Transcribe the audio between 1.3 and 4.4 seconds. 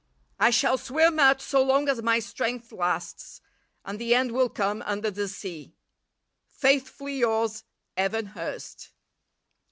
so long as my strength lasts, and the end